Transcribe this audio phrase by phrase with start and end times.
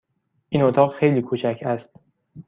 [0.49, 1.99] این اتاق خیلی کوچک است.